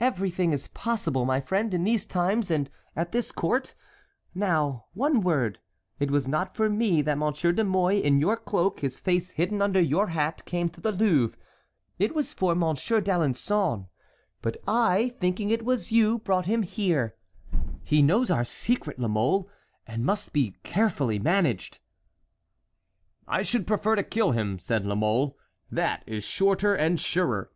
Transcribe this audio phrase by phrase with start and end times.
[0.00, 3.76] "Everything is possible, my friend, in these times and at this court.
[4.34, 5.60] Now, one word;
[6.00, 9.62] it was not for me that Monsieur de Mouy, in your cloak, his face hidden
[9.62, 11.38] under your hat, came to the Louvre.
[12.00, 13.86] It was for Monsieur d'Alençon.
[14.42, 17.14] But I, thinking it was you, brought him here.
[17.84, 19.48] He knows our secret, La Mole,
[19.86, 21.78] and must be carefully managed."
[23.28, 25.38] "I should prefer to kill him," said La Mole;
[25.70, 27.52] "that is shorter and surer."